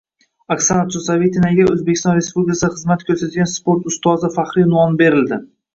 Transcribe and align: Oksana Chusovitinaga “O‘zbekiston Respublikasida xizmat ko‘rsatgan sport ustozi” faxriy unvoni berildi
Oksana 0.53 0.85
Chusovitinaga 0.95 1.67
“O‘zbekiston 1.73 2.17
Respublikasida 2.21 2.73
xizmat 2.79 3.07
ko‘rsatgan 3.11 3.53
sport 3.55 3.89
ustozi” 3.95 4.35
faxriy 4.41 4.69
unvoni 4.71 5.03
berildi 5.07 5.43